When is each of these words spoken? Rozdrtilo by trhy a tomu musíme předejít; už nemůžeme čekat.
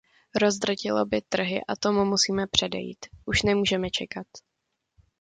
Rozdrtilo 0.41 1.05
by 1.05 1.21
trhy 1.21 1.61
a 1.67 1.75
tomu 1.75 2.05
musíme 2.05 2.47
předejít; 2.47 3.05
už 3.25 3.43
nemůžeme 3.43 3.89
čekat. 3.89 4.25